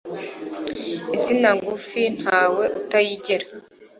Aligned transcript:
Insina 1.15 1.49
ngufi 1.57 2.03
ntawe 2.19 2.65
utayigera 2.79 3.45